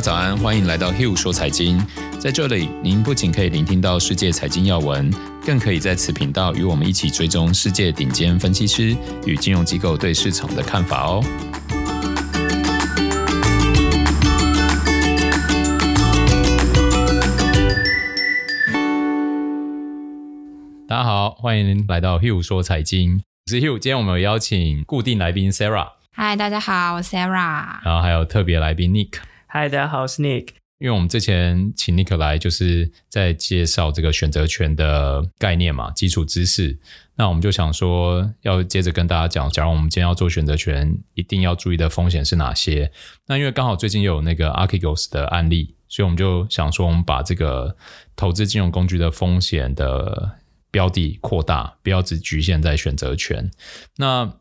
[0.00, 1.78] 家早安，欢迎来到 Hill 说财经。
[2.18, 5.12] 在这里，您不仅可以聆听到世界财经要闻，
[5.44, 11.22] 更可以在此频道与我们一起追踪世界顶尖分析师与金融机构对市场的看法哦。
[20.88, 23.22] 大家好，欢迎来到 Hill 说财经。
[23.46, 25.88] 我是 Hill，今天我们有邀请固定来宾 Sarah。
[26.12, 27.84] 嗨，大家好，我是 Sarah。
[27.84, 29.18] 然后还有特别来宾 Nick。
[29.52, 30.50] 嗨，大家好，我是 Nick。
[30.78, 36.78] 因为我们之前请 Nick 来，就是在介绍这个选择权的概念嘛，基础知识。
[37.16, 42.92] 那我们就想说，要接着跟大家讲，假如我们今天要做选择权，一定要注意的风险是哪些？
[43.26, 47.76] 那因为刚好最近又有那个 Archegos 的案例，所以我们就想说，我们把这个
[48.14, 50.38] 投资金融工具的风险的
[50.70, 53.50] 标的扩大，不要只局限在选择权。
[53.96, 54.32] 那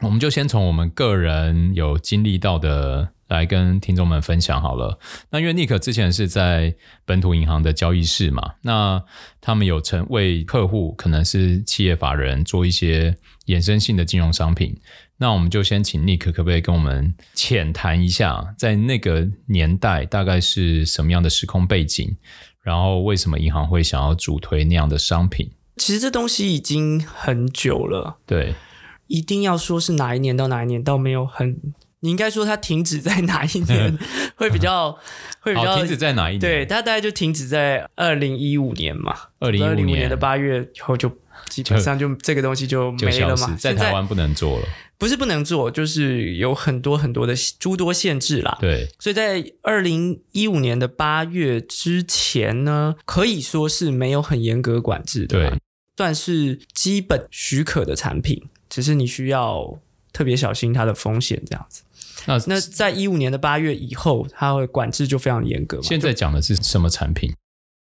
[0.00, 4.98] 我们就先从我们个人有经历到的来跟听众们分享好了。
[5.30, 9.02] 那因为 Nick 之前是在本土银行的交易室嘛，那
[9.40, 13.16] 他们有成为客户，可能是企业法人做一些
[13.46, 14.76] 衍生性的金融商品。
[15.16, 22.16] 那我们就先请 Nick 可不可以跟我们浅谈一下，在那个年代大概是什么样的时空背景，
[22.60, 25.50] 然后为什么银行会想要主推那样的商品？
[25.76, 28.54] 其实这东西已经很久了，对。
[29.08, 31.60] 一定要说是哪一年到哪一年，倒没有很，
[32.02, 33.98] 你应该说它停止在哪一年
[34.36, 34.92] 会比较
[35.40, 36.40] 会比较停止在哪一年？
[36.40, 41.10] 对，它大概就停止在二零一五年嘛，二零一五年的八月以后就
[41.48, 44.66] 基本上就这个东西就没了嘛，在台湾不能做了，
[44.98, 48.58] 不是不能做，就是有很多很多的诸多限制啦。
[48.60, 55.60] 对，所以在二零一五年的八月之前呢，可以说是没有很严格管制的，对，
[55.96, 58.48] 算是基本许可的产品。
[58.68, 59.78] 只是你需要
[60.14, 61.82] 特别小心它的风险，这样子。
[62.26, 65.82] 那那在一五年的八月以后，它的管制就非常严格嘛。
[65.82, 67.32] 现在讲的是什么产品？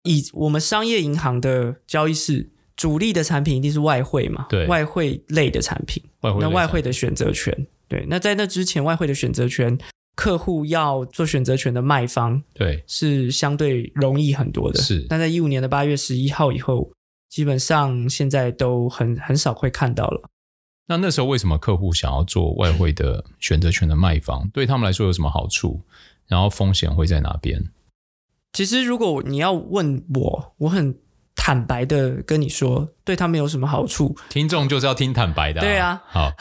[0.05, 4.47] 以我们商业银行的交易室，主力的产品一定是外汇嘛？
[4.49, 6.03] 对，外汇类的产品。
[6.21, 8.07] 外汇那外汇的选择权，对。
[8.09, 9.79] 那在那之前，外汇的选择权，
[10.17, 14.81] 客户要做选择权的卖方，对，是相对容易很多的。
[14.81, 15.05] 是。
[15.09, 16.91] 但在一五年的八月十一号以后，
[17.29, 20.29] 基本上现在都很很少会看到了。
[20.91, 24.51] 那那时候为什么客户想要做外汇的选择权的卖方？
[24.53, 25.83] 对他们来说有什么好处？
[26.27, 27.71] 然后风险会在哪边？
[28.53, 30.97] 其实如果你要问我，我很
[31.37, 34.17] 坦白的跟你说，对他们有什么好处？
[34.29, 35.63] 听众就是要听坦白的啊。
[35.63, 36.33] 对啊，好，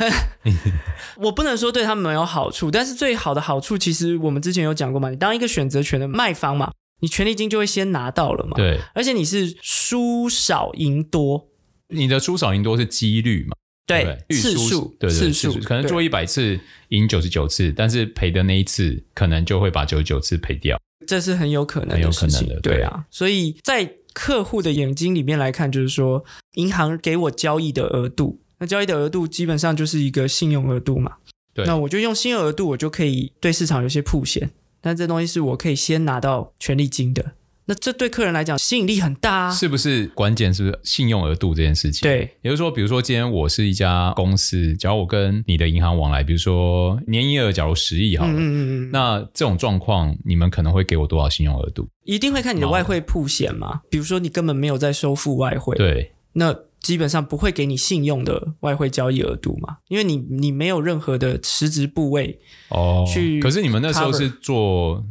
[1.22, 6.72] 我不能说对他们没有好处，但是最好的好处，其实我们之前有讲过嘛，你当一个选择权的卖方嘛，
[7.02, 8.54] 你权利金就会先拿到了嘛。
[8.56, 11.50] 对，而且你是输少赢多，
[11.90, 13.56] 你的输少赢多是几率嘛？
[13.90, 23.04] 对，次数，对，次数可能做一百次赢九十九次，但是赔的那一次可能就会把九十九次赔掉，这是很有可能的事情，的对啊。
[23.10, 26.24] 所以在客户的眼睛里面来看，就是说
[26.54, 31.14] 银行给我交易的额度，那交易的额度基本上就是一个信用额度嘛。
[31.54, 34.52] 对，那我就用信用额度，我就可以对市场有些铺险，
[34.82, 37.34] 但这东西是我可以先拿到权利金的。
[37.70, 40.08] 那这对客人来讲吸引力很大啊，是不是？
[40.16, 42.02] 关键是不是信用额度这件事情？
[42.02, 51.88] 对，也就是说，比如说今天我是一家公司，假如我跟你的银行往来，比如说年营业额假如十亿好了，嗯嗯嗯，那这种状况你们可能会给我多少信用额度？
[52.06, 53.82] 一定会看你的外汇铺险嘛？
[53.92, 59.78] 比如说你根本没有在收付外汇，对，那基本上不会给你信用的外汇交易额度嘛？
[59.90, 65.06] 因为你你没有任何的实质部位哦，去，可是你们那时候是做。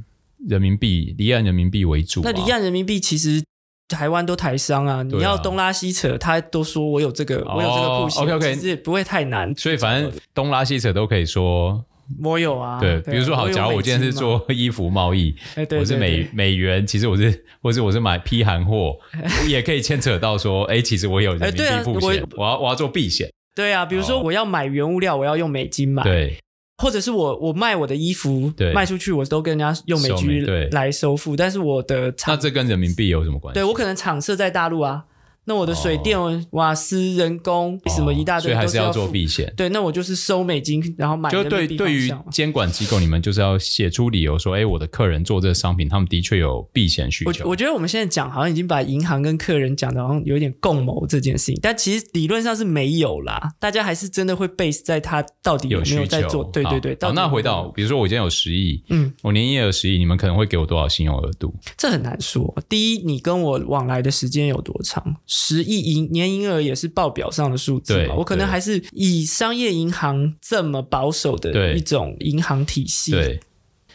[0.46, 3.42] 人民币离岸人民币为主，啊，那离岸人民币其实
[3.88, 9.54] 台湾都台商啊，啊你要东拉西扯，他都说我有这个，哦、我有这个铺险，OK OK，其实不会太难。
[9.56, 11.84] 所以反正东拉西扯都可以说
[12.22, 12.78] 我有啊。
[12.78, 15.34] 对，比如说好，假如我今天是做衣服贸易，
[15.78, 18.98] 我是美美元，其实我是，或是我是买批韩货，
[19.42, 23.28] 我 也可以牵扯到说，哎，其实我有人民币铺险，我要我要做避险。
[23.54, 26.02] 对啊，比如说我要买原物料，我要用美金买。
[26.02, 26.38] 对。
[26.78, 33.54] 或者是我我卖我的衣服卖出去，我都跟人家用美金来收付，但是我的厂，那这跟人民币有什么关系？
[33.54, 35.04] 对，我可能厂设在大陆啊。
[35.48, 36.18] 那我的水电、
[36.50, 39.50] 瓦斯、人工什么一大堆，所以还是要做避险。
[39.56, 41.30] 对，那我就是收美金，然后买。
[41.30, 47.44] 就对，对于监管机构，你们就是要写出理由说，哎，我的客人做这个商品，他们的确有避险需求。
[47.44, 53.50] 我我觉得我们现在讲好像已经把银行跟客人讲的好像有点共谋这件事情，但其实理论上是没有啦。
[53.58, 56.44] 大家还是真的会 base 在他到底有没有在做。
[56.52, 56.94] 对对对。
[57.00, 61.54] 好，那回到比如说我今天有十亿，嗯，我年营业额十亿，你们可能会给我多少信用额度？
[61.78, 62.54] 这很难说。
[62.68, 65.16] 第一，你跟我往来的时间有多长？
[65.40, 73.40] 十亿银年营业额也是报表上的数字嘛，我可能还是以商业银行这么保守的一种银行体系，对，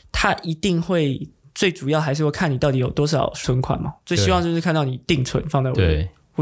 [0.10, 3.94] 它一定会最主要还是会看你到底有多少存款嘛。
[4.06, 5.76] 最希望就是看到你定存放在我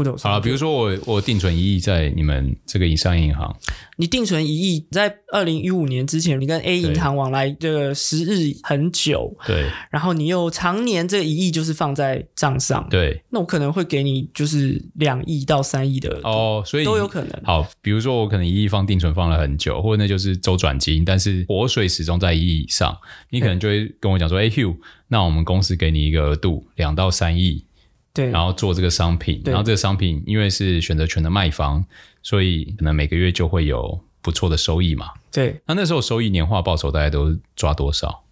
[0.04, 0.16] 的。
[0.18, 3.52] 好了，比如说我我定存一亿在你们这个商业银行，
[3.96, 17.42] 你定存一亿在二零一五年之前，你跟 A 银行往来这个时日很久，对，然后你又常年这一亿就是放在账上，对，那我可能会给你就是两亿到三亿的哦，所以都有可能。
[17.42, 22.96] 好，比如说我可能一亿放定存放了很久，或者那就是周转金，但是活水始终在一亿以上，
[23.30, 24.76] 你可能就会跟我讲说，哎，Hugh，
[25.08, 27.64] 那我们公司给你一个额度两到三亿。
[28.14, 31.82] 对，然后做这个商品，然后这个商品因为是选择权的卖方，
[32.22, 35.12] 所以可能每个月就会有不错的收益嘛。
[35.30, 38.24] 对，那那时候收益年化报酬大概都抓多少？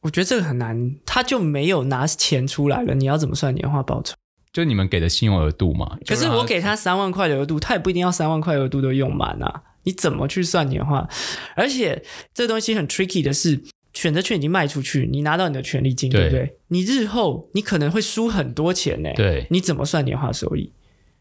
[0.00, 4.14] 我觉得这个很难，他就没有拿钱出来了，你要怎么算年化报酬？
[4.52, 5.98] 就你们给的信用额度嘛。
[6.06, 9.62] 可是我给他三万块的额度，他也不一定要三万块额度都用满啊。
[9.84, 11.08] 你怎么去算年化？
[11.54, 12.02] 而且
[12.34, 13.62] 这东西很 tricky 的是。
[13.96, 16.56] 选择权已经卖出去，你拿到你的权利金，对，对不对？
[16.68, 19.10] 你日后你可能会输很多钱呢。
[19.16, 20.70] 对，你怎么算年化收益？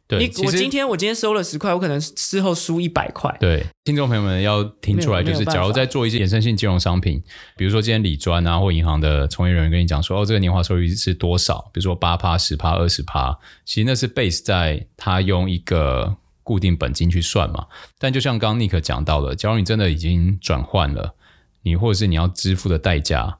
[0.08, 3.34] 对，你我今天我今天收了十块，我可能事后输一百块。
[3.40, 7.24] 对，听众朋友们要听出来，就是假如在做一些衍生性金融商品，
[7.56, 11.72] 比如说今天理专啊或银行的从业人员跟你讲说，哦，这个年化收益是多少？
[11.74, 17.66] 比如说八趴、十趴、二十趴，其实那是 base 在他用一个固定本金去算嘛。
[17.98, 21.16] 但就像刚刚 Nick 讲到的，假如你真的已经转换了。
[21.66, 23.36] 你或者是你要支付的代价，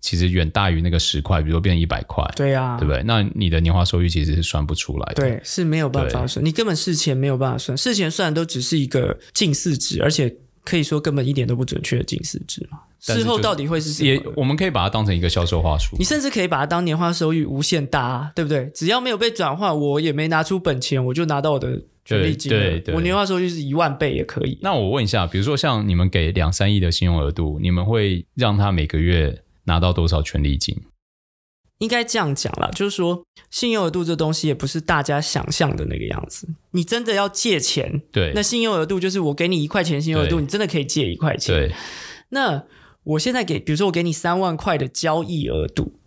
[0.00, 3.00] 其实远大于那个十块，比如说变成一百块，对呀、啊，对不对？
[3.04, 10.34] 那你的年化收益其实是算不出来的，对，是没有办法算，你根本事前没有办法算，事前算都只是一个近似值，而且
[10.64, 12.80] 可以说根本一点都不准确的近似值嘛。
[12.98, 14.08] 事后到底会是什么？
[14.08, 18.68] 也我们可以把它当成一个销售话术，你甚至可以把它当年化收益无限大、啊，对不对？
[18.74, 21.82] 只要没有被转换，我也没拿出本钱，我就拿到我的。
[22.08, 24.58] 权利金，对对，我年化收益是一万倍也可以。
[24.62, 30.74] 那我问一下，比如说像你们给两三亿的信用额度，你们会让他每个月拿到多少权利金？
[31.80, 36.48] 应该这样讲啦，就是说信用额度这东西也不是大家想象的那个样子。
[36.72, 41.54] 你真的要借钱，对，那信用额度就是我给你一块钱信用额度，你真的可以借一块钱。
[41.54, 41.74] 对，
[42.30, 42.64] 那
[43.04, 45.97] 我现在给，比如说我给你三万块的交易额度，对，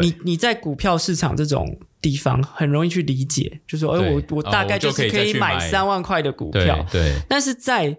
[0.00, 1.78] 你你在股票市场这种。
[2.00, 7.02] 地方很容易去理解，就说，哎，我我大概就是可以买三万块的股票，对。
[7.02, 7.98] 对，但是在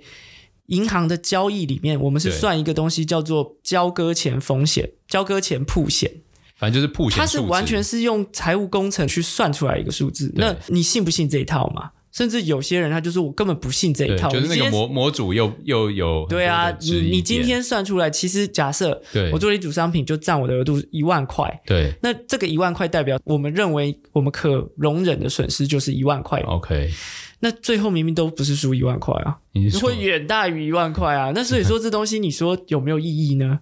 [0.68, 6.10] 银行的交易里面，我们是算一个东西叫做交割前风险、交割前铺险，
[6.56, 7.20] 反正就是铺险。
[7.20, 10.32] 它是完全是用财务工程去算出来一个数字。
[10.38, 11.92] 那你信不信这一套嘛？
[12.12, 19.02] 甚至有些人他就是我根本不信这一套，就是那个模模组又又有对啊，你你今天算出来，其实假设
[19.32, 26.92] 我做了一组商品就占我的额度一万块，对，那这个一万块代表我们认为我们可容忍的损失就是一万块，OK，
[27.42, 29.38] 那最后明明都不是输一万块啊，
[29.80, 33.60] 会远大于一万块啊，那所以说这东西你说有没有意义呢？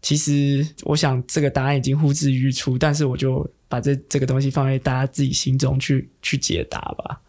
[0.00, 7.20] 其实我想这个答案已经呼之欲出，但是我就把这这个东西放在大家自己心中去去解答吧。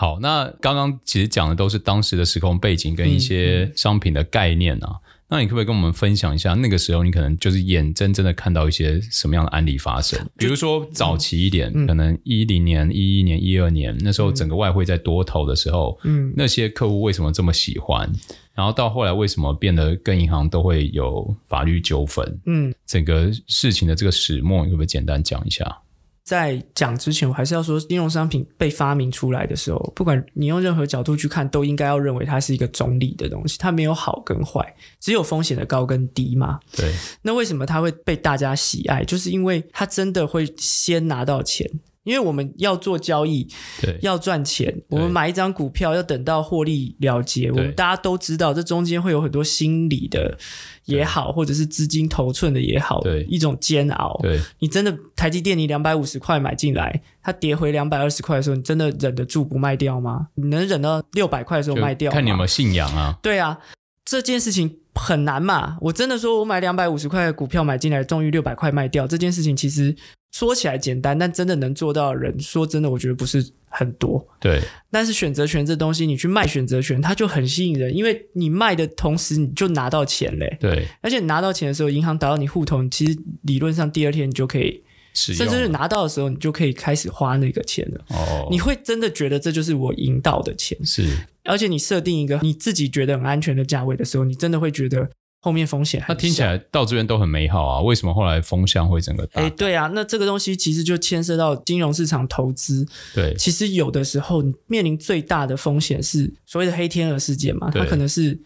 [0.00, 4.88] 好，那刚刚其实讲的都是当时的时空背景跟一些商品的概念啊。
[4.88, 10.18] 嗯嗯、那你可不可以跟我们分享一下，那个时候你可能就是眼睁睁的看到一些什么样的案例发生？
[10.38, 18.10] 比如说早期一点，嗯、可能一零年、一一年、一二年那时候，整个外汇在多头的时候，嗯，那些客户为什么这么喜欢？
[18.54, 22.40] 然后到后来为什么变得跟银行都会有法律纠纷？
[22.46, 25.82] 嗯，整个事情的这个始末，你可不可以简单讲一下？
[26.30, 36.60] 在讲之前，我还是要说，金融商品被发明出来的时候，不管你用任何角度去看，都应该要认为它是一个中立的东西，它没有好跟坏，只有风险的高跟低嘛。
[36.76, 36.94] 对。
[37.22, 39.02] 那为什么它会被大家喜爱？
[39.02, 41.68] 就是因为它真的会先拿到钱。
[42.04, 43.46] 因为我们要做交易，
[43.82, 44.82] 对，要赚钱。
[44.88, 47.50] 我们买一张股票，要等到获利了结。
[47.50, 50.38] 我们大家都知道，这中间会有很多心理的
[50.86, 54.18] 也好，或者是资金头寸的也好，对，一种煎熬。
[54.22, 60.28] 对，你真的台积电，你两百五十块买进来，它跌回两百二十块的时候，你真的忍得住不卖掉吗？
[60.36, 62.10] 你能忍到六百块的时候卖掉？
[62.10, 63.18] 看你有没有信仰啊。
[63.22, 63.58] 对啊，
[64.06, 65.76] 这件事情很难嘛。
[65.82, 69.94] 我真的说我买两百五十块的股票买进来，终于六百块卖掉，这件事情其实。
[70.32, 74.24] 说起来简单，但真的能做到的人，说真的，我觉得不是很多。
[74.38, 74.60] 对。
[74.90, 80.56] 但是选择权这东西，你去卖选择权，它就很吸引人，因为你卖的同时，你就拿到钱嘞。
[80.60, 80.86] 对。
[81.02, 84.82] 而且拿到钱的时候，银行打到你户头，其实理论上第二天你就可以，
[85.12, 88.04] 甚至是拿到的时候，你就可以开始花那个钱了。
[88.10, 88.46] 哦。
[88.50, 90.78] 你会真的觉得这就是我赢到的钱。
[90.84, 91.04] 是。
[91.44, 95.10] 而且你设定一个你自己觉得很安全的价位的时候，你真的会觉得。
[95.42, 99.40] 后面风险，那听起来到这边都很美好啊，为什么后来风向会整个大？
[99.40, 102.86] 哎，对啊，那这个东西其实就牵涉到金融市场投资。
[103.14, 108.38] 对，其实有的时候面临最大的风险是所谓的黑天鹅事件嘛，它可能是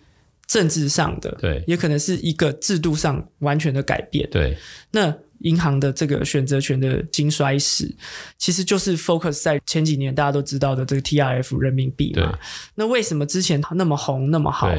[0.46, 4.28] 政治上的，对，也可能是一个制度上完全的改变。
[4.30, 4.56] 对，
[4.92, 5.12] 那
[5.44, 7.90] 银行的这个选择权的兴衰史，
[8.36, 12.38] 其实就是 focus 在前几年大家都知道的这个 TRF 人民币嘛。
[12.74, 14.70] 那为什么之前它那么红那么好？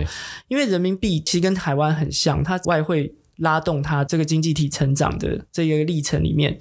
[0.48, 6.58] 因为人民币其实跟台湾很像，它外汇拉动它这个经济体成长的这个历程里面，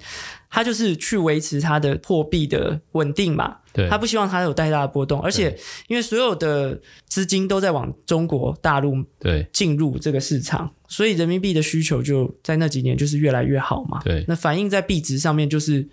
[0.49, 3.57] 它就是去维持它的货币的稳定嘛。
[3.73, 13.99] 对，他不希望它有太大的波动，而且因为所有的资金都在往中国大陆对进入这个市场，所以人民币的需求就在那几年就是越来越好嘛。
[14.03, 15.87] 对，那反映在币值上面就是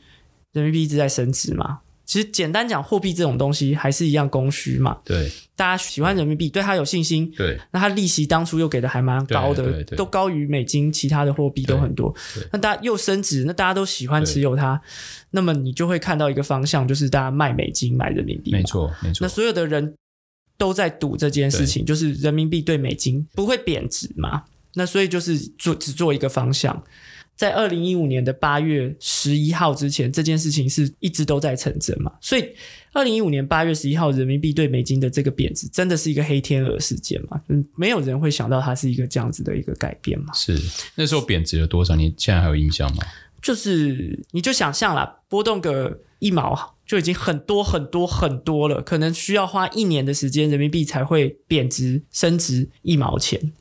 [0.53, 1.81] 人民币一直在升值嘛。
[2.13, 4.99] 其实简单讲，货币这种东西还是一样供需嘛。
[5.03, 7.33] 对，大家喜欢人民币，对它有信心。
[7.35, 12.15] 对，那它利息当初又给的还蛮高的，都高于美金其他的货币都很多。
[12.53, 14.79] 那大家又升值，那大家都喜欢持有它，
[15.31, 18.53] 那么你就会看到一个方向，就是大家卖美金买人民币。
[18.53, 19.21] 没错，没错。
[19.23, 19.95] 那所有的人
[20.59, 24.43] 都在赌这件事情，就是人民币对美金不会贬值嘛。
[24.75, 26.85] 那所以就是做只做一个方向。
[27.35, 32.13] 在二零一五年的八月十一号之前，这件事情是一直都在成真嘛？
[32.21, 32.49] 所以，
[32.93, 37.41] 二零一五年八月十一号，人民币对美金的这个贬值，真的是一个黑天鹅事件嘛？
[37.49, 40.33] 嗯，没有人会想到它是一个这样子的一个改变嘛？
[40.35, 40.57] 是
[40.95, 41.97] 那时候贬值了多少？
[41.97, 43.05] 你现在还有印象吗？
[43.41, 53.53] 就是你就想象啦，波动个一毛就已经很多很多很多了，可能需要花一年的时间，人民币才会贬值升值一毛钱。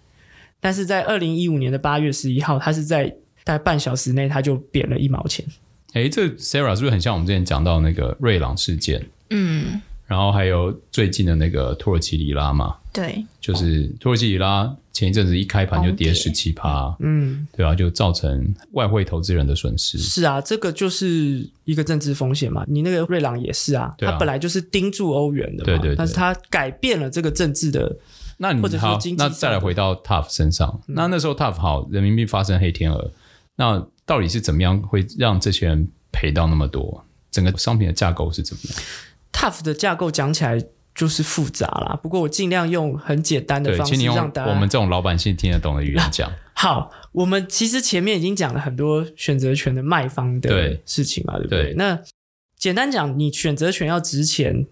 [0.59, 5.45] 但是在二零一五年的八月十一号，它是在大概半小时内，它就贬了一毛钱。
[5.93, 9.05] 哎，这 Sarah 是不是很像我们之前讲到那个瑞朗事件？
[9.29, 12.75] 嗯，然后还有最近的那个土耳其里拉嘛？
[12.93, 19.97] 对，就是土耳其里拉前一阵子一开盘就跌十七趴，嗯，对啊，就造成外汇投资人的损失。
[19.97, 22.65] 是啊，这个就是一个政治风险嘛。
[22.67, 27.97] 你那个瑞朗也是啊，它本来就是盯住欧元的嘛，对对，但是它改变了这个政治的。
[28.37, 33.11] 那你好，那再来回到 TUF 身上，那那时候 TUF 好，人民币发生黑天鹅。
[33.55, 37.05] 那到底是怎么样会让这些人赔到那么多？
[37.29, 38.81] 整个商品的架构是怎么样
[39.31, 40.61] ？Tough 的架构讲起来
[40.93, 46.29] 就是复杂啦，不过我尽量用很简单的方式让大家我们这种老百姓听得懂的语言讲。
[46.53, 51.63] 好，我们其实前面已经讲了很多选择权的卖方的事情嘛，对，对不对？
[51.67, 51.97] 对，那
[52.57, 54.67] 简单讲，你选择权要值钱，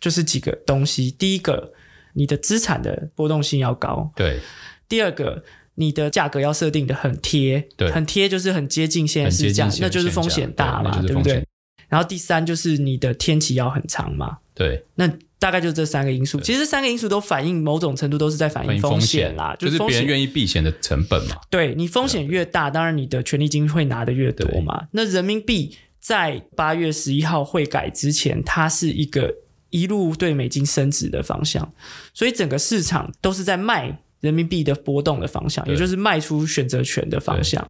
[0.00, 1.10] 就是几个东西。
[1.12, 1.72] 第一个，
[2.14, 4.10] 你的资产的波动性要高。
[4.16, 4.40] 对。
[4.88, 5.44] 第二个。
[5.76, 11.46] 你的价格要设定的很贴，对，很贴就是很接近现在市价，那就是风险大嘛，对，对不对？
[11.88, 16.40] 然后第三就是你的天期要很长嘛，对，那大概就这三个因素。
[16.40, 21.36] 其实这三个因素都反映某种程度都是在反映风险啦，就是别人愿意避险的成本嘛。
[21.50, 24.88] 对，你风险越大，当然你的权利金会拿的越多嘛。
[24.92, 29.34] 那人民币在八月十一号汇改之前，它是一个
[29.70, 31.74] 一路对美金升值的方向，
[32.14, 34.01] 所以整个市场都是在卖。
[34.22, 37.62] 人民币的波动的方向，也就是卖出选择权的方向。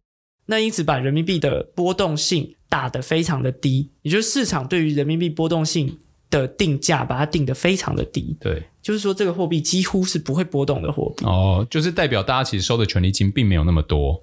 [0.45, 5.97] 那因此把人民币的波动性打得非常的低，也就是市场对于人民币波动性
[6.29, 8.37] 的定价，把它定得非常的低。
[8.39, 11.25] 对，就是说这个货币几乎是不会波动的货币。
[11.25, 14.21] 哦，就是代表大家其实收的权利金并没有那么多，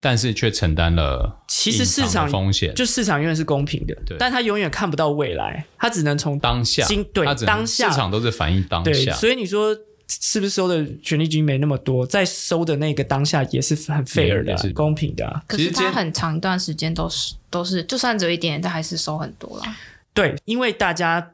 [0.00, 2.74] 但是却承担了其实市场风险。
[2.74, 9.14] 就市场永远是公平的，对，但它永远看不到未来，它只能从当下，对，当下市场都是反映当下。
[9.14, 9.76] 所以你说。
[10.20, 15.42] 是不是收的权利金没那么多，在收的那个当下也是很 fair 的、啊、公平的、啊。
[15.46, 19.64] 可是他很长一段时间都是都是，就算只有一点点，但还是收很多了。
[20.12, 21.30] 对，因为大家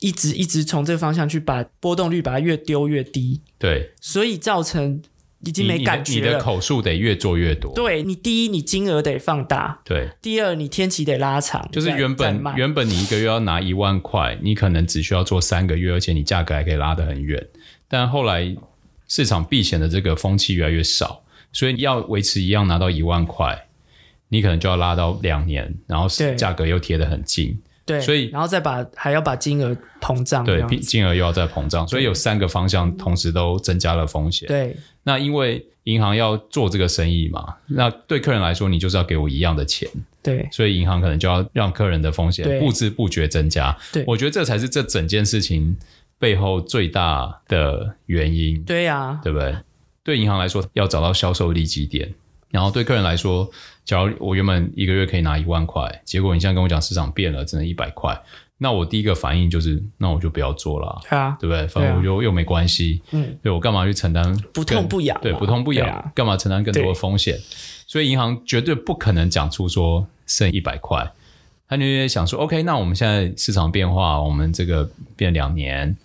[0.00, 3.40] 一直一直从这个方向去把波动率把它越丢越低。
[3.58, 5.02] 对，所以造成
[5.44, 6.20] 已经没感觉了。
[6.20, 7.72] 你，你的口数得越做越多。
[7.74, 9.80] 对，你第一，你金额得放大。
[9.84, 11.68] 对，第二，你天期得拉长。
[11.72, 17.44] 就是原本原本你一个月要拿一万块，你可能只需要做三个月，而且你价格还可以拉得很远。
[17.92, 18.56] 但后来
[19.06, 21.22] 市场避险的这个风气越来越少，
[21.52, 23.66] 所以要维持一样拿到一万块，
[24.28, 34.48] 你可能就要拉到两年，然后价格又贴得很近，对，所以然后再把还要把金额膨胀，对，金额又要再膨胀，所以有三个方向同时都增加了风险。
[34.48, 39.86] 对，那因为银行要做这个生意嘛，那对客人来说，你就是要给我一样的钱，
[40.22, 43.76] 对，所以银行可能就要让客人的风险不知不觉增加。
[43.92, 45.76] 对，我觉得这才是这整件事情
[46.22, 49.56] 背后最大的原因，对呀、啊，对不对？
[50.04, 52.14] 对银行来说，要找到销售利基点，
[52.48, 53.50] 然后对客人来说，
[53.84, 58.16] 假如我原本一个月可以拿一万块，结果你现在跟我讲市场变了，只能一百块，
[58.58, 61.66] 那我第一个反应就是，那我就不要做了，对啊，对不对？
[61.66, 65.18] 反正我又、啊、又没关系，嗯，对我干嘛去承担不痛不痒？
[65.20, 67.36] 对，不痛不痒，啊、干嘛承担更多的风险？
[67.88, 71.12] 所以银行绝对不可能讲出说剩一百块，
[71.66, 75.96] 他就想说，OK，那我们现在市场变化，我们这个变两年。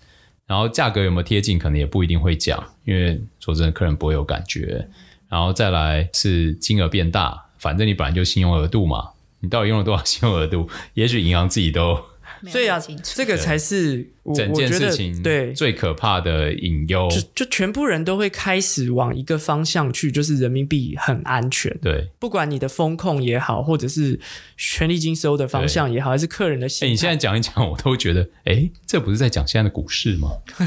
[0.48, 4.88] 然后价格有没有贴近，可能也不一定会讲，因为说真的，客人不会有感觉。
[5.30, 9.10] 然后再来是金额变大，反正你本来就信用额度嘛，
[9.42, 10.68] 你到底用了多少信用额度？
[10.94, 12.04] 也许银行自己都。
[12.51, 17.08] 所以啊，这个才是整件事情对最可怕的隐忧。
[17.10, 21.75] 就就全部人都会开始往一个方向去，就是人民币很安全。
[21.82, 24.20] 对，不管你的风控也好，或者是
[24.58, 26.89] 权力金收的方向也好，还是客人的心态。
[26.89, 30.30] 你现在讲一讲，我都觉得，哎，这不是在讲现在的股市吗？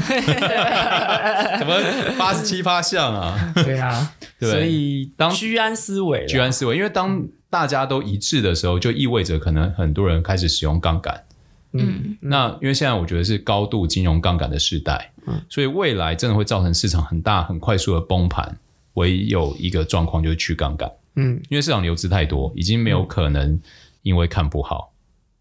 [1.59, 1.79] 怎么
[2.17, 3.53] 八十七八项啊？
[3.63, 11.23] 对啊， 对，所以当居安思危，居安思危，因为当大家都一致的时候，就意味着可能很多人开始使用杠杆。
[11.73, 18.57] 嗯，那因为现在我觉得是高度金融杠杆的时代，嗯，所以未来真的会造成市场很大很快速的崩盘。
[18.95, 23.57] 唯有一个状况就是去杠杆，嗯，因为市场流资太多，已经没有可能
[24.01, 24.91] 因为看不好，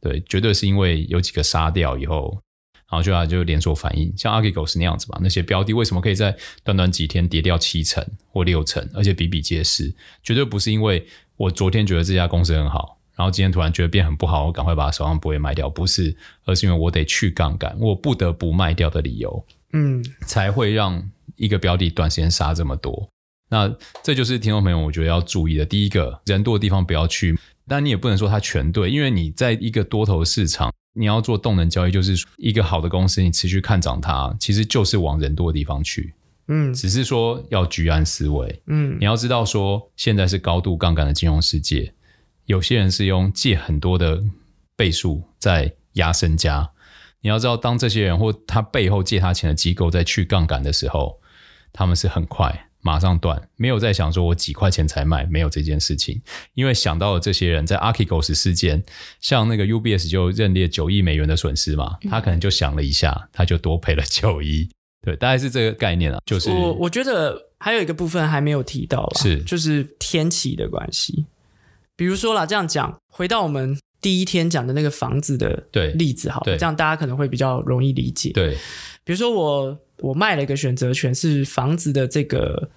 [0.01, 2.41] 对，绝对是因为有几个杀掉以后，
[2.89, 6.33] 然后就它就连锁反应，像 Archegos 那样子吧，那些标的为什么可以在
[6.63, 11.05] 短短几天跌掉七成或六成，而且比比皆是，绝对不是因为
[11.37, 13.00] 我昨天觉得这家公司很好。
[13.21, 23.07] 然后今天突然觉得变很不好，我赶快把手上部位卖掉，不是，而是因为我得去杠杆，我不得不卖掉的理由，嗯，才会让一个标的短时间杀这么多。
[23.51, 23.71] 那
[24.03, 36.15] 这就是听众朋友我觉得要注意的，第一个，人多的地方不要去，但你也不能说它全对，因为你在一个多头市场，你要做动能交易，就是一个好的公司，你持续看涨它，其实就是往人多的地方去，
[36.49, 41.93] 嗯，只是说要居安思危，嗯，你要知道说现在是高度杠杆的金融世界。
[42.51, 44.21] 有些人是用借很多的
[44.77, 46.69] 倍数在压身家，
[47.21, 51.21] 你要知道，当这些人或他背后借他钱的机构在去杠杆的时候，
[51.73, 56.21] 他们是很快马上断，没有在想说我几块钱才卖，没有这件事情，
[56.55, 58.83] 因为想到了这些人在 Archegos 事件，
[59.21, 64.69] 像那个 UBS 就认列九亿美元的损失嘛，他可能就想了一下，他就多赔了九亿，
[65.03, 69.41] 对，大概是这个概念啊，就是我我觉得还有一个部分还没有提到啦，是。
[69.45, 71.27] 就是天气的关系。
[72.01, 78.31] 比如说啦，这样讲，回到我们第一天讲的那个房子的例子，好，这样大家可能会比较容易理解。
[78.33, 78.57] 对，
[79.05, 82.71] 比如说我我卖了一个选择权，是房子的这个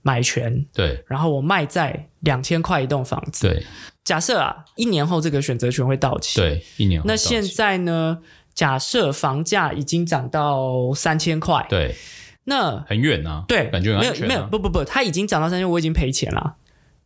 [0.00, 3.62] 买权，对，然后我卖在两千块一栋房子，对。
[4.02, 7.06] 假设啊，一年后这个选择权会到期，对，一年后。
[7.06, 8.20] 那现在呢？
[8.54, 11.94] 假设房价已经涨到三千块，对，
[12.44, 16.56] 那很远啊，对，感觉没有没有不不不，它已经涨到三千，我已经赔钱了。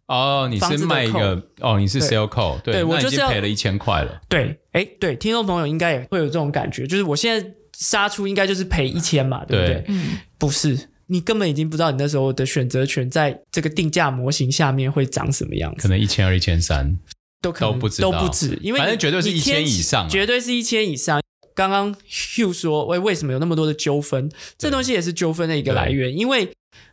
[0.07, 4.21] 哦，你是卖一个哦，你是 sell call，对，对，我就是赔了一千块了。
[4.29, 9.85] 对，哎，对，听众朋友应该也会有这种感觉，就是我现在杀出应该就是赔一千嘛，对不对？
[9.89, 16.99] 嗯，不是，你根本已经不知道你那时候的选择权在这个定价模型下面会长什么样子，可能一千二、一千三
[17.41, 21.23] 都可能都不止，都不止，因为反正绝对是一千以上，绝对是一千以上。
[21.55, 24.31] 刚刚 Hugh 说，为为什么有那么多的纠纷？
[24.59, 26.51] 这东西也是纠纷的一个来源，因为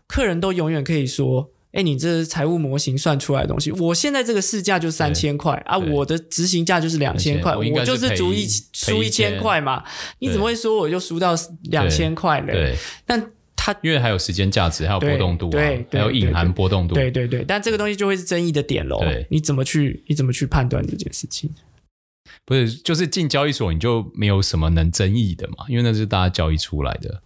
[0.08, 1.50] 客人都永远可以说。
[1.74, 9.84] 哎，你这是财务模型算出来的东西，我现在这个市价就三千块啊，我的执行价就是两千块，我就是足一输一千块嘛，
[10.20, 12.52] 你怎么会说我就输到两千块呢？
[12.52, 19.00] 对，但它因为还有时间价值，还有波动度啊，对，还有隐含波动度，对对对，但这个东西就会是争议的点喽。
[19.00, 21.50] 对，你怎么去你怎么去判断这件事情？
[22.46, 27.22] 不是，就是进交易所你就没有什么能争议的嘛，因为那是大家交易出来的。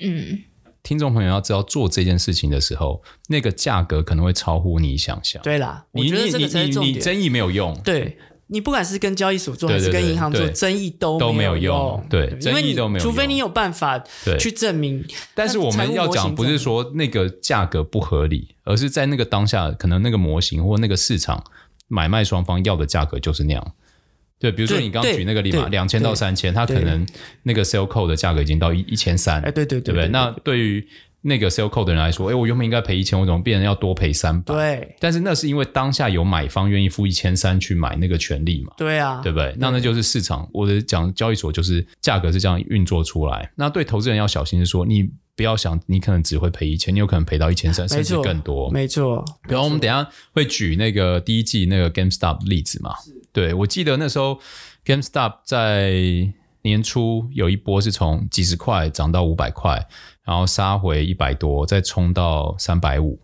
[0.00, 0.42] 嗯。
[0.84, 5.42] 听众朋友要知道，做这件事情的时候，那个价格可能会超乎你想象。
[5.42, 7.74] 对啦，你你你你你争议没有用。
[7.82, 8.18] 对，
[8.48, 12.06] 你不管是跟交易所做还是跟银行做，争议都都没有用。
[12.10, 13.98] 对，争议都没有用，除非你有办法
[14.38, 15.02] 去证明。
[15.34, 21.42] 但是我们要讲，不是说那个价格不合理，而是在那个当下，可能那个模型或那个市场
[21.88, 23.72] 买卖双方要的价格就是那样。
[24.38, 27.06] 对，比如说你刚举那个例嘛，两千到三千，它可能
[27.44, 30.08] 那个 sell call 的价格已经到一一千三，哎，对对对，对不对？
[30.08, 30.86] 那对于
[31.22, 34.54] 那个 sell call 的人来说，哎，我原本应该赔一千，我怎么变成要多赔三百？
[34.54, 38.72] 对，但是那是因为当下有买方愿意付一千三去买那个权利嘛？
[38.76, 39.54] 对啊，对不对？
[39.58, 43.50] 那那就是市场，我的讲交易所就是价格是这样运作出来。
[43.56, 48.70] 那对投资人要小心是说，你不要想你可能只会赔一千，你有可能赔到一千三，甚至更多。
[48.70, 49.24] 没错。
[49.48, 52.92] 然后我们等一下会举那个第一季那个 GameStop 例子嘛？
[53.34, 54.40] 对，我记得那时候。
[54.86, 55.94] GameStop 在
[56.60, 59.88] 年初有一波是从几十块涨到五百块，
[60.24, 63.18] 然后杀回一百多，再冲到三百五。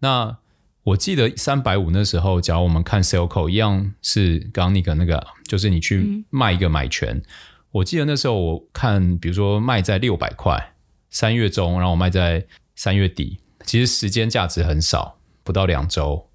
[0.00, 0.36] 那
[0.82, 7.16] 我记得三百五那时候，假如我们看 Sell Call 一样是刚刚那个那个，就是你去卖一个买权。
[7.16, 7.22] 嗯、
[7.70, 10.74] 我记得那时候我看，比如说卖在六百块，
[11.08, 16.28] 三月中，然后我卖在三月底，其实时间价值很少，不到两周，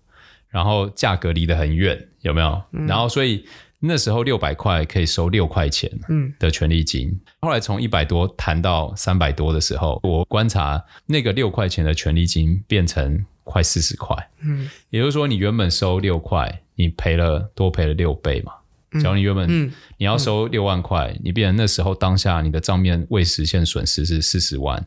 [0.49, 2.61] 然后价格离得很远，有没有？
[2.71, 3.45] 嗯、然后所以。
[3.85, 5.91] 那时候六百块可以收六块钱
[6.39, 14.15] 的权利金，嗯、后来从一百多谈到三百多的时候，我观察那个六块钱的权利金变成快四十块。
[14.39, 18.53] 嗯，也就是说，你原本收六块，你赔了多赔了六倍嘛。
[19.01, 24.81] 假如你原本你要收六万块，嗯嗯、你变成那时候当下你的账面未实现损失是四十万。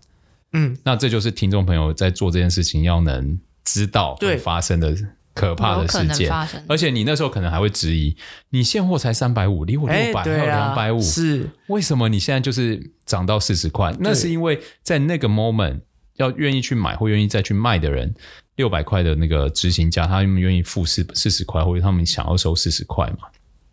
[0.55, 4.97] 嗯，那这就是听众朋友在做这件事情要能知道会发生的
[5.37, 6.33] 可怕的事件。
[6.67, 8.17] 而且你那时候可能还会质疑，
[8.51, 13.95] 你现货才三百五，离我六百还有两百五，是为什么你现在就是涨到四十块？
[14.01, 15.81] 那是因为在那个 moment
[16.15, 18.15] 要愿意去买或愿意再去卖的人，
[18.57, 23.29] 六百块的那个执行价，他们愿意付四四十块，或者他们想要收四十块嘛？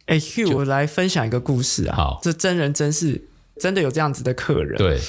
[0.08, 1.96] 哎，Hugh，我来分享一个故事啊。
[1.96, 4.78] 好，这真人真事，真的有这样子的客人。
[4.78, 5.00] 对，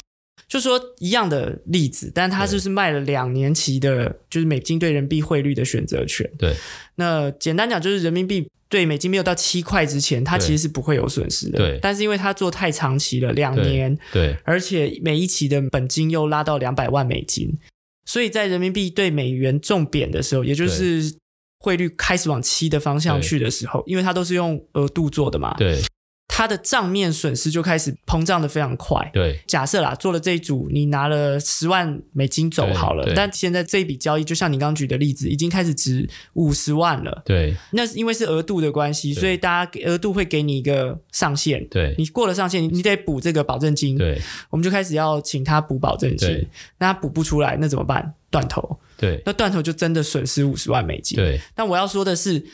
[0.48, 6.28] 就说一样的例子，但他就是卖了两年期的，就是美金对人民币汇率的选择权。
[6.38, 6.54] 对，
[6.96, 11.58] 那简单讲就是人民币对美金没有到七块之前，它其实是不会有损失的。
[11.58, 17.58] 对，但是因为它做太长期了，两年，对，而且每一期的本金又拉到两百万美金，
[18.04, 21.14] 所以在人民币对美元重贬的时候，也就是。
[21.60, 25.80] 汇率开始往七的方向去的时候，因为它都是用额度做的嘛，对，
[26.26, 29.08] 它的账面损失就开始膨胀的非常快。
[29.12, 37.22] 对，假设啦，做了这一组，你拿了十万美金走好了，但现在这一笔交易，就像你刚刚举的例子，已经开始值五十万了。
[37.24, 41.64] 对，那是因为是额度的关系，所以大家额度会给你一个上限。
[41.68, 43.96] 对，你过了上限，你得补这个保证金。
[43.96, 46.46] 对，我们就开始要请他补保证金。
[46.78, 48.14] 那他补不出来，那怎么办？
[48.30, 48.80] 断头。
[48.96, 51.16] 对，那断头就真的损失五十万美金。
[51.16, 52.44] 对，但我要说的是，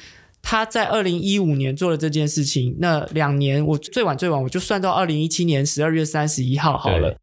[0.42, 7.16] 他在二零一五年做了这件事情，那两年我最晚最晚我就算到二零一七年十二月三十一号好了。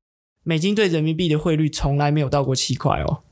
[0.43, 3.23] 美金对人民币的汇率从来没有到过七块哦。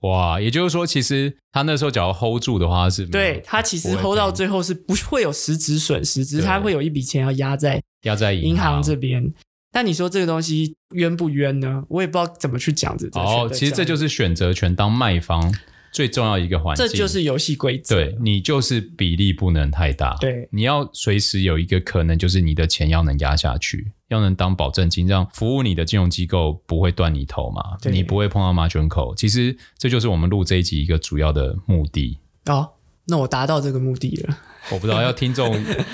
[0.00, 9.32] 哇，也就是说，其实他那时候只要 hold 住的话是，对，他其实 hold 到最后是不会有实质损失，只是他会有一笔钱要压在压在银行这边。
[9.70, 11.84] 但你说这个东西冤不冤呢？
[11.88, 13.06] 我也不知道怎么去讲这。
[13.12, 15.54] 哦，其实这就是选择权当卖方
[15.92, 16.86] 最重要一个环境。
[16.86, 17.96] 这就是游戏规则。
[17.96, 20.16] 对，你就是比例不能太大。
[20.20, 29.14] 对，你要随时有一个可能，就是你的钱要能压下去，要能当保证金，让服务你的金融机构不会断你头嘛，你不会碰到 margin call。
[29.14, 32.18] 其实这就是我们录这一集一个主要的目的。
[32.46, 32.70] 哦，
[33.06, 34.38] 那我达到这个目的了。
[34.68, 35.48] 我不知道要听众，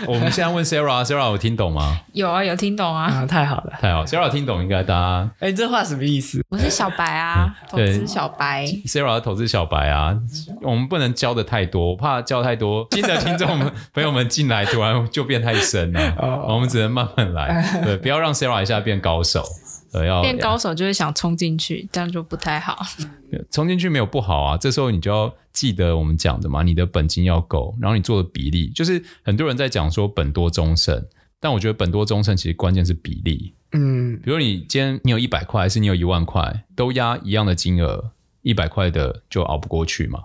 [0.06, 2.00] 我们现在问 Sarah，Sarah 有听懂吗？
[2.12, 5.30] 有啊，有听懂啊，啊太好了，太好，Sarah 听懂应该大家。
[5.38, 6.44] 哎，这话什么意思？
[6.50, 8.64] 我是小白啊，投资小白。
[8.86, 10.14] Sarah 投资小白啊，
[10.62, 19.44] 我们不能教的太多，我怕教太多，新的听众们 朋友们进来突然就变太深了，我们只能慢慢来，对，不要让 Sarah 一下变高手。
[19.92, 22.80] 要变高手就是想冲进去，这样就不太好。
[23.50, 31.04] 冲进去没有不好啊，这时候你就要记得我们讲的嘛，你的本金要够，然后你做的比例，就是很多人在讲说本多终胜，
[31.40, 33.54] 但我觉得本多终胜其实关键是比例。
[33.72, 40.20] 嗯，比如你今天你有一百块，还是你有一万块，都压一样的金额，一百块的就熬不过去嘛。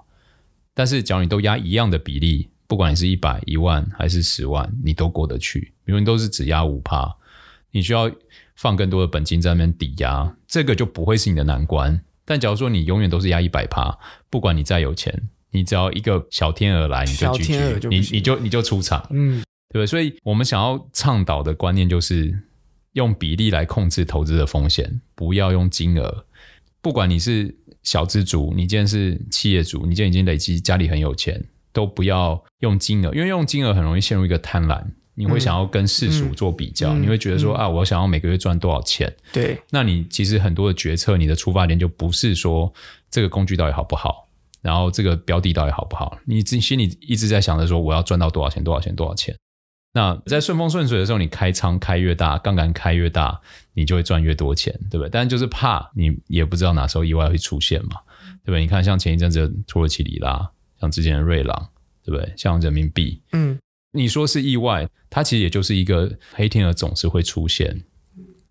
[0.73, 5.73] 但是假如你都压一样的比例，不管你是一百、一万还是十万，你都过得去。
[5.83, 7.13] 比如你都是只压五趴，
[7.71, 8.11] 你需要。
[8.53, 11.99] 放更多的本金在那边抵押，这个就不会是你的难关。
[12.23, 13.97] 但假如说你永远都是压一百趴，
[14.29, 15.11] 不管你再有钱，
[15.49, 19.87] 你只要一个小天鹅来，你就拒绝你你就你就出场，嗯，对不对？
[19.87, 22.39] 所以我们想要倡导的观念就是
[22.91, 26.25] 用比例来控制投资的风险，不要用金额。
[26.83, 34.85] 不管你是小资族，你今天是企业主，你今天已经累积家里很有钱，都不要用金额，因为用金额很容易陷入一个贪婪。
[35.21, 39.13] 你会想要跟世俗做比较，你会觉得说、嗯、啊，我想要每个月赚多少钱？
[39.31, 42.73] 对，那你其实很多的决策，你的出发点就不是说
[43.11, 44.27] 这个工具到底好不好，
[44.63, 49.35] 然后这个标的到底好不好，你自己心里一直在想着说我要赚到多少钱，多少钱，多少钱。
[49.93, 53.39] 那在顺风顺水的时候，你开仓开越大，杠杆开越大，
[53.73, 55.09] 你就会赚越多钱，对不对？
[55.11, 58.01] 但就是怕你也不知道哪时候意外会出现嘛，
[58.43, 58.61] 对不对？
[58.61, 61.69] 你看像前一阵子的土耳其里拉，像之前的瑞郎，
[62.03, 62.33] 对不对？
[62.35, 63.59] 像人民币，嗯。
[63.93, 67.83] 你说是意外，它其实也就是一个黑天鹅总是会出现。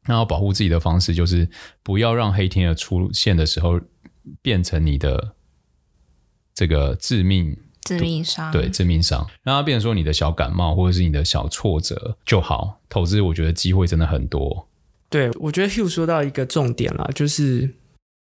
[0.06, 1.48] 那要保护自己的方式就是
[1.82, 3.80] 不要让黑天鹅出现的时候
[4.42, 5.34] 变成你的
[6.54, 12.80] 这个致命致命伤，对，致命伤，让它变成说你的小感冒或者是你的小挫折就好。
[12.88, 14.68] 投资我觉得机会真的很多。
[15.08, 17.76] 对，我觉得 Hugh 说到一个重点了，就是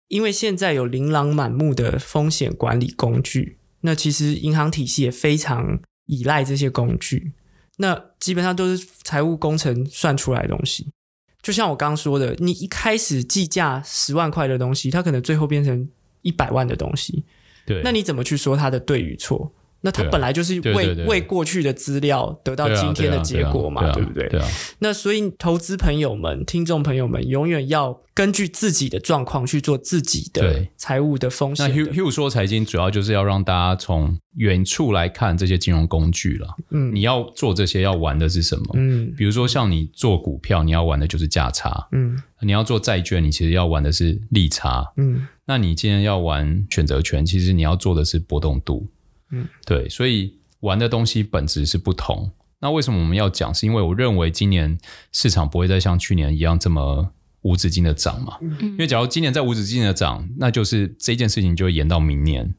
[0.08, 5.80] 因为现在有琳琅满目的风险管理工具，那其实银行体系也非常。
[6.08, 7.32] 依赖这些工具，
[7.76, 10.88] 那基本上都是财务工程算出来的东西。
[11.40, 15.88] 就像我刚刚说的，你一开始计价十万块的东西，它可能最后变成
[16.22, 17.24] 一百万的东西。
[17.64, 19.52] 对，那你怎么去说它的对与错？
[19.80, 24.28] 那他本来就是为为过去的资料得到今天的结果嘛，对不对？
[24.80, 31.76] 那所以投资朋友们、听众朋友们，永远要根据自己的状况去做自己的财务的风险的。
[31.76, 36.48] 那 Hugh Hugh 说财经主要就是要让大家从远处来看这些金融工具了。
[36.70, 38.64] 嗯，你要做这些要玩的是什么？
[38.74, 41.86] 嗯，比如说像你做股票，你要玩的就是价差。
[41.92, 44.84] 嗯，你要做债券，你其实要玩的是利差。
[44.96, 48.88] 嗯，那你今天要玩选择权，其实你要做的是波动度。
[49.30, 52.30] 嗯，对，所以玩的东西本质是不同。
[52.60, 53.54] 那为什么我们要讲？
[53.54, 54.78] 是因为我认为今年
[55.12, 57.12] 市场不会再像去年一样这么
[57.42, 58.36] 无止境的涨嘛。
[58.40, 62.52] 嗯，因为假如今年再无止境的涨，那就是这件事情就会延到明年。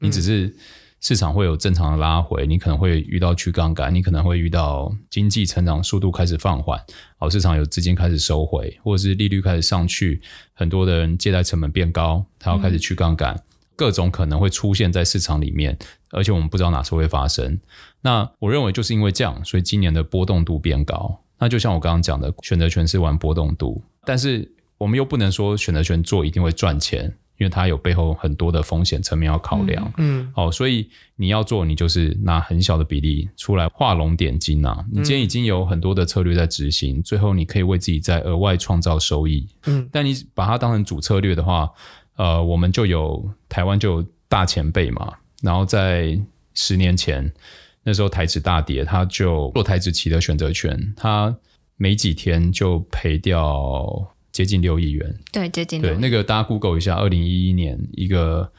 [0.00, 0.54] 你只是
[1.00, 6.78] 市场会有正常的拉回，你可能会遇到去杠杆，你可能会遇到经济成长速度开始放缓，
[7.16, 10.20] 好，市场有资金开始收回，或者是利率开始上去，
[10.52, 13.42] 很多的人借贷成本变高，他要开始去杠杆。
[13.74, 15.76] 各种可能会出现在市场里面，
[16.10, 17.58] 而且我们不知道哪时候会发生。
[18.00, 21.20] 那我认为就是因为这样，所以今年的波动度变高。
[21.38, 27.04] 那就像我刚刚讲的，选择权是玩波动度，但是我们又不能说选择权做一定会赚钱，
[27.38, 29.84] 因为它有背后很多的风险层面要考量。
[29.98, 34.84] 嗯，嗯，哦，所以你要做，你就是拿很小的比例出来画龙点睛啊。
[34.90, 39.46] 你今天已经有很多的策略在执行，最后你可以为自己再额外创造收益。
[39.66, 41.70] 嗯，但你把它当成主策略的话。
[42.18, 46.18] 呃，我们就有台湾就有大前辈嘛，然后在
[46.54, 47.32] 十年前
[47.82, 51.36] 那时候台指大跌，他就做台指期的选择权，他
[51.76, 53.86] 没几天就赔掉
[54.32, 55.14] 接近六亿元。
[55.32, 55.94] 对，接近六亿。
[55.94, 58.50] 对，那个大家 Google 一下，二零一一年一个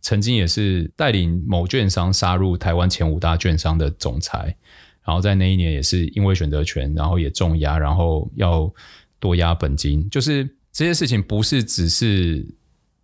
[0.00, 4.56] 曾经也是带领某券商杀入台湾前五大券商的总裁，
[5.04, 8.72] 然后在那一年也是因为选择权，然后也重压，然后要
[9.18, 12.46] 多压本金，就是这些事情不是只是。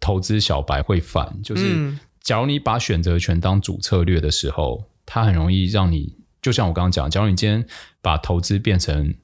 [0.00, 1.92] 投资小白会犯，就是
[2.29, 7.67] 假如你把选择权当主策略的时候，它很容易让你，就像我刚刚讲，假如你今天
[8.03, 9.14] 把投资变成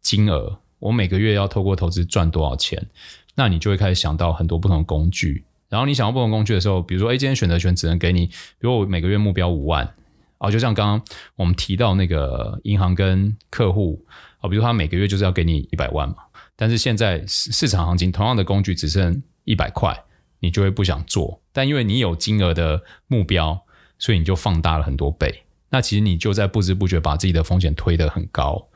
[0.00, 2.88] 金额，我每个月要透过投资赚多少钱，
[3.36, 5.44] 那你就会开始想到很多不同的工具。
[5.68, 9.94] 然后你想到不同工具的时候，比如说，哎，今天选择权只能给你，比如我每个月目标五万，
[10.38, 11.04] 啊，就像刚刚
[11.36, 14.04] 我们提到那个银行跟客户，
[14.40, 16.16] 啊，比如他每个月就是要给你一百万嘛，
[16.56, 19.96] 但是现在市市场行情同样的工具只剩一百块。
[20.40, 23.60] 你就会不想做，但因为你有金额的目标，
[23.98, 25.42] 所以你就放大了很多倍。
[25.70, 28.68] 那其实你就在不知不觉把自己的风险推得很高。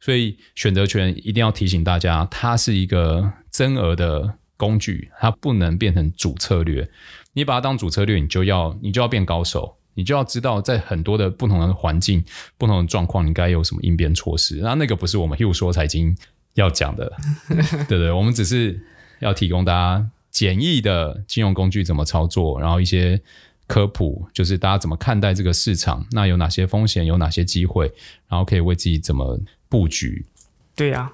[0.00, 6.88] 所以选择权一定要提醒大家，它是一个增额的工具，它不能变成主策略。
[7.34, 12.24] 你把它当主策略，你就要你就要变高手，你就要知道在很多的不同的环境、
[12.56, 14.60] 不同的状况，你该有什么应变措施。
[14.62, 16.16] 那那个不是我们 Hugh 说财经
[16.54, 17.12] 要讲的，
[17.88, 18.10] 对不对？
[18.10, 18.80] 我们只是
[19.18, 20.08] 要提供大家。
[20.30, 23.20] 简易的金融工具怎么操作，然后一些
[23.66, 27.92] 科普，就是大家怎么看待这个市场，那有哪些风险，有哪些机会，
[28.28, 29.38] 然后可以为自己怎么
[29.68, 30.24] 布局。
[30.74, 31.10] 对呀、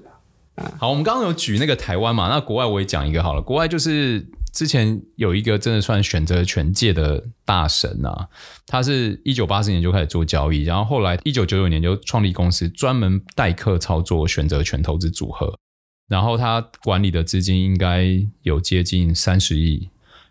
[0.56, 3.42] 啊，好，我们刚刚有举那个台湾嘛，那国外我也讲一个好了。
[3.42, 8.28] 国外就是之前有一个真的算选择权界的大神啊，
[8.66, 15.58] 他是一九八四年就开始做交易，然后后来一九九九年就创立公司，专门代客操作选择权投资组合。
[16.06, 18.06] 然后他管理的资金应该
[18.42, 19.88] 有接近三十亿，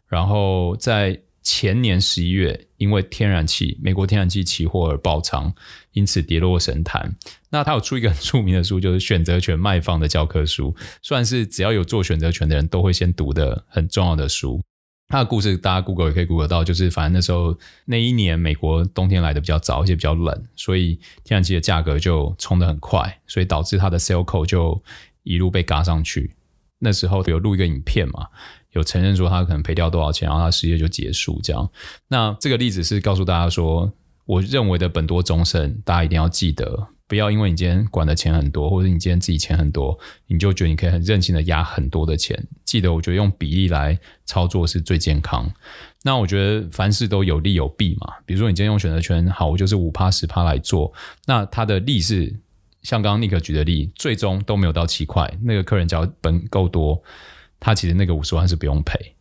[0.08, 5.54] 然后在前年十一月，因为天然气美国天然气期货而爆仓，
[5.92, 7.16] 因此跌落神坛。
[7.50, 14.62] 那他有出一个很著名的书，就是《选择权卖方的教科书》，算是只要有做选择权的人都会先读的很重要的书。
[15.10, 24.82] 他的故事大家 Google 也可以 Google 到，就是反正那时候那一年美国冬天来的比较早，而且比较冷，所以天然气的价格就冲得很快，所以导致他的 sell call 就。
[25.24, 26.36] 一路被嘎上去，
[26.80, 28.28] 那时候有录一个影片嘛，
[28.74, 31.70] 有承认说他可能赔掉多少钱，然后他事业就结束这样。
[32.10, 33.92] 那这个例子是告诉大家说，
[34.26, 42.48] 我认为的本多终身，大家一定要记得，不要因为你今天管的钱很多，或者你今天自己钱很多，你就觉得你可以很任性的压很多的钱。
[42.66, 45.50] 记得，我觉得用比例来操作是最健康。
[46.04, 50.92] 那我觉得凡事都有利有弊嘛，比如说你今天用选择权，好，我就是五趴十趴来做，
[51.26, 52.42] 那它的利是。
[52.84, 55.30] 像刚刚尼克举的例，最终都没有到七块。
[55.42, 57.02] 那个客人只要本够多，
[57.60, 59.16] 他其实那个五十万是不用赔，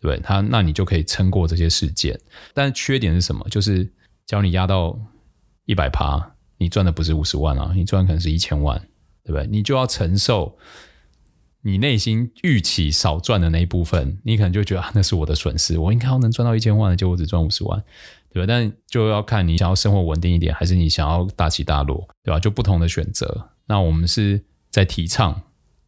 [0.00, 2.18] 对他，那你就可以撑过这些事件。
[2.54, 3.46] 但是缺点是什么？
[3.48, 3.84] 就是
[4.26, 4.98] 只要你压到
[5.64, 8.78] 一百趴，你赚的不是五十万啊，你赚可能是一千万，
[9.24, 9.46] 对不对？
[9.46, 10.56] 你就要承受
[11.62, 17.82] 你内心预期少赚的那一部分，你可能就觉得啊，那是我的损失，我应该要能赚到一千万的，结果只赚五十万。
[18.36, 22.38] 对，但就要看你想要生活稳定一点，还是你想要大起大落，对吧？
[22.38, 23.48] 就不同的选择。
[23.66, 25.40] 那我们是在提倡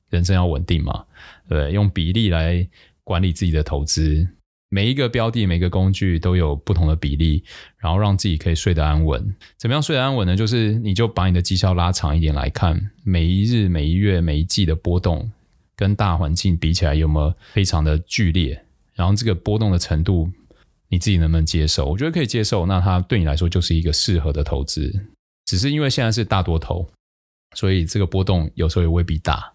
[0.09, 1.05] 人生要稳定嘛？
[1.47, 2.67] 对，用比例来
[3.05, 4.27] 管理自己的投资，
[4.71, 7.45] 每一个标的、每个工具都有不同的比例，
[7.77, 9.37] 然后让自己可以睡得安稳。
[9.59, 10.35] 怎么样睡得安稳呢？
[10.35, 15.31] 就是你就把你的绩效拉长一点来看，每一日、每一月、每一季的波动，
[15.77, 18.65] 跟大环境比起来有没有非常的剧烈？
[18.95, 20.31] 然后这个波动的程度，
[20.89, 21.87] 你自己能不能接受？
[21.87, 25.07] 我觉得可以接受，那它对你来说就是一个适合的投资。
[25.45, 26.89] 只是因为现在是大多头，
[27.55, 29.53] 所以这个波动有时候也未必大。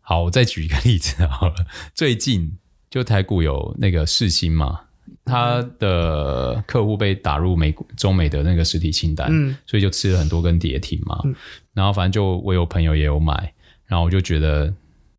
[0.00, 1.54] 好，我再举一个例子好了，
[1.94, 2.56] 最近。
[2.90, 4.80] 就台股有那个世芯嘛，
[5.24, 11.20] 他的客户被打入美股中美的那个实体清单，嗯，所以就吃了很多根跌停嘛。
[11.22, 11.32] 嗯，
[11.72, 13.54] 然后反正就我有朋友也有买，
[13.86, 14.74] 然后我就觉得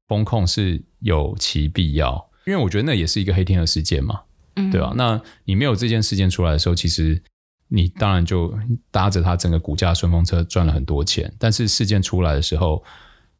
[0.09, 4.19] 风控是有其必要，因为我觉得那也是一个黑天鹅事件嘛，
[4.55, 4.93] 嗯，对吧？
[4.95, 7.21] 那你没有这件事件出来的时候，其实
[7.67, 8.53] 你当然就
[8.91, 12.83] 搭着它整个股价顺风车赚了很多钱，但是事件出来的时候，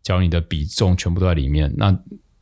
[0.02, 1.98] 假如你的比重全部都在里面，那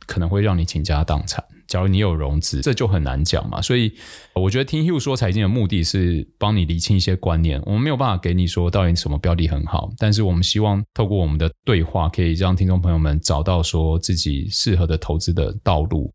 [0.06, 1.44] 可能会让你倾家荡产。
[1.66, 3.62] 假如你有融资，这就很难讲嘛。
[3.62, 3.92] 所以
[4.34, 7.62] 我觉得听 Hugh 说财经的目的是帮你理清一些观念。
[7.64, 16.12] 我们没有办法给你说到底什么标的很好，但是我们希望透过我们的对话，可以让听众朋友们找到说自己适合的投资的道路。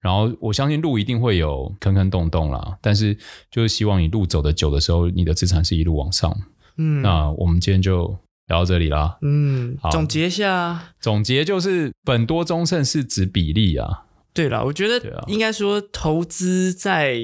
[0.00, 3.16] 然后我相信路一定会有坑坑洞洞啦，但是
[3.50, 6.36] 就是希望你路走得久的时候，你的资产是一路往上。
[6.76, 9.18] 嗯，那我们今天就聊到这里啦。
[9.22, 14.04] 嗯，好，总结一下，总结就是本多中胜是指比例啊。
[14.32, 17.18] 对了，我觉得应该说，投资在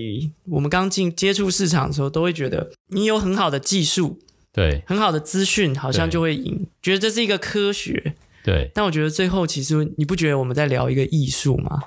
[0.49, 4.19] 我们刚进接触市场的时候，都会觉得你有很好的技术，
[4.53, 8.69] 对，很好的资讯，好像就会赢，觉得这是一个科学，对。
[8.75, 11.81] 但我觉得最后，其实你不觉得我们在聊一个艺术吗？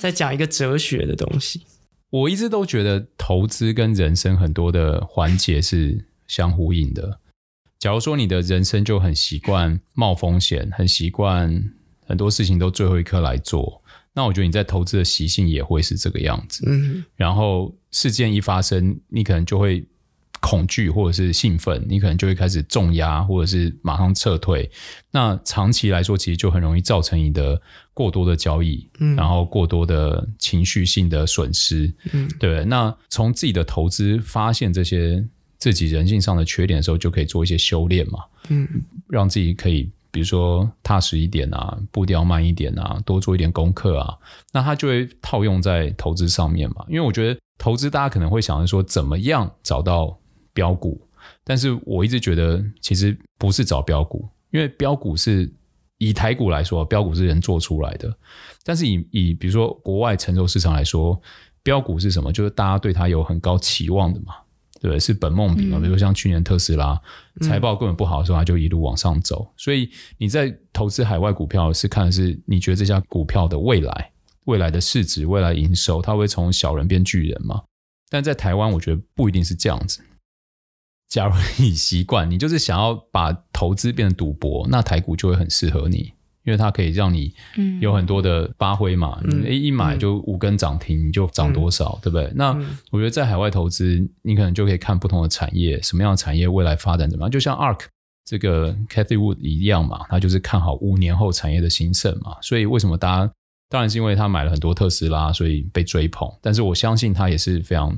[0.00, 1.62] 在讲一个哲学的东西。
[2.10, 7.20] 我一直都觉得投资跟人生很多的环节是相呼应的。
[7.78, 11.72] 假如说你的人生就很习惯冒风险，很习惯
[12.06, 13.82] 很多事情都最后一刻来做。
[14.14, 19.86] 那我觉得你在投资的习性也会是这个样子，嗯，然后事件一发生，你可能就会
[20.46, 24.70] 恐惧或者是兴奋，你可能就会开始重压或者是马上撤退。
[25.10, 27.60] 那长期来说，其实就很容易造成你的
[27.92, 32.64] 过多的交易，嗯，然后过多的情绪性的损失，嗯，对。
[32.64, 35.24] 那从自己的投资发现这些
[35.58, 38.68] 自己人性上的缺点的时候，就可以做一些修炼嘛，嗯，
[39.08, 39.90] 让自己可以。
[40.12, 44.16] 比如说踏实一点啊，步调慢一点啊，多做一点功课啊，
[44.50, 46.86] 那它就会套用在投资上面嘛。
[46.88, 50.18] 因为我觉得投资大家可能会想着说怎么样找到
[50.56, 50.98] 标股，
[51.44, 55.52] 但是我一直觉得其实不是找标股，因为标股是
[55.98, 58.16] 以台股来说，标股是人做出来的。
[58.64, 61.20] 但是以以比如说国外成熟市场来说，
[61.62, 62.32] 标股是什么？
[62.32, 64.34] 就是大家对它有很高期望的嘛。
[64.80, 65.78] 对，是本梦比嘛？
[65.78, 67.00] 比如说像去年特斯拉
[67.40, 69.46] 财报根本不好的时候，它就一路往上走。
[69.56, 74.10] 所以你在投资海外股票，是看的是你觉得这家股票的未来、
[74.44, 77.62] 未来的市值、未来营收，它会从小人变巨人嘛？
[78.10, 80.00] 但在台湾，我觉得不一定是这样子。
[81.08, 86.12] 假如你习惯，你就是想要把投资变成赌博，那台股就会很适合你。
[86.44, 87.34] 因为它可以让你
[87.80, 92.32] 有很多的发挥嘛，嗯、一买就五根涨停，你就涨多少，嗯、对不对？
[92.36, 92.56] 那
[92.92, 97.30] 我觉得在海外投资，你可能就可以看不同的产业，什么样的产业未来发展怎么样？
[97.32, 97.80] 就像 ARK
[98.24, 102.36] 这个 Cathie Wood 一样嘛，他就是看好五年后产业的兴盛嘛。
[102.40, 103.32] 所以为什么大家
[103.68, 106.32] 当然是因为他买了很多特斯拉，所以被追捧。
[106.40, 107.92] 但是我相信他也是非常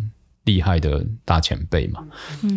[0.49, 2.03] 厉害的大前辈嘛，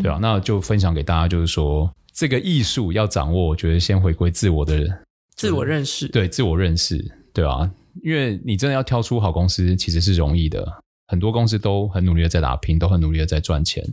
[0.02, 0.18] 对吧？
[0.22, 5.00] 那就分享给大家，就是说这个艺术要掌握，我觉得先回归自我的人。
[5.36, 7.70] 自我认识，对，自我认识，对啊，
[8.02, 10.66] 因为你真的要挑出好公司，其实是容易的。
[11.08, 13.84] 很多公司都很努力的在打拼，都很努力的在赚钱，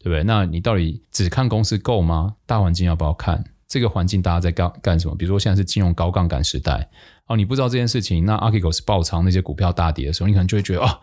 [0.00, 0.22] 对不对？
[0.24, 2.34] 那你到底只看公司够吗？
[2.44, 3.42] 大环境要不要看？
[3.66, 5.14] 这个环境大家在干干什么？
[5.14, 6.88] 比如说现在是金融高杠杆时代，
[7.26, 11.00] 哦，你不知道这件事情，那 Archegos 爆仓那些股票大跌的时候，你可能就会觉得啊，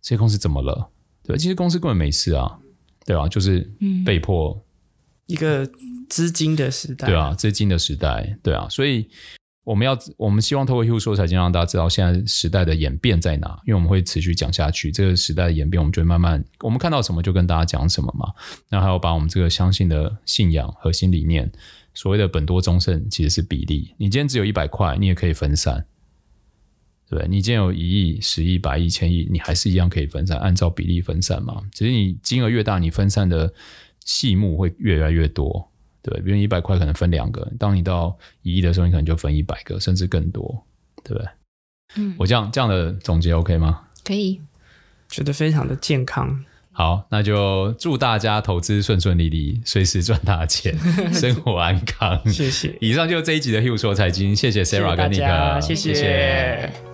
[0.00, 0.88] 这些公司怎么了？
[1.26, 2.58] 对，其实公司根本没事啊，
[3.04, 3.70] 对啊，就是
[4.04, 4.62] 被迫、嗯、
[5.26, 5.68] 一个。
[6.08, 9.08] 资金的时代，对啊，资金的时代，对啊，所以
[9.64, 18.32] 我们要，我们希望透过 Hugh 说财经，让大家知道现在时代的演变在哪，因为我们会持续讲下去，这个时代的演变，我们就会慢慢，我们看到什么就跟大家讲什么嘛。
[18.68, 21.50] 那还有把我们这个相信的信仰核心理念，
[21.92, 23.96] 所谓的本多终胜，其实是比例。
[23.98, 25.84] 你今天只有一百块，你也可以分散，
[27.08, 27.28] 对不对？
[27.28, 31.62] 你今天有一亿、十亿、百亿、千亿，你还是一样可以分散，按照比例分散嘛。
[31.72, 33.52] 只是你金额越大，你分散的
[34.04, 35.70] 细目会越来越多。
[36.02, 40.64] 对，比如一百块可能分两个，当你到一亿的时候，你可能就分一百个，甚至更多，
[41.02, 41.28] 对不对？
[41.96, 43.82] 嗯，我这样这样的总结 OK 吗？
[44.04, 44.40] 可以，
[45.08, 46.44] 觉得非常的健康。
[46.72, 50.76] 好，那就祝大家投资顺顺利利，随时赚大钱，
[51.10, 52.20] 生活安康。
[52.30, 52.76] 谢谢。
[52.80, 55.94] 以上就是这一集的 Hugh 说财经，谢谢 Sarah 跟 Nick，谢谢。
[55.94, 56.85] 谢谢。